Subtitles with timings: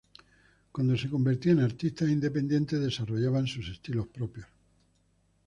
[0.71, 4.47] Cuando se convertían en artistas independientes desarrollaban sus estilos propios.